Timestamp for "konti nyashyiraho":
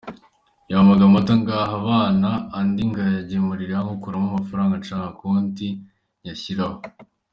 5.19-6.79